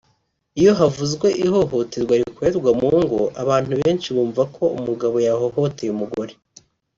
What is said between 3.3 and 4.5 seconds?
abantu benshi bumva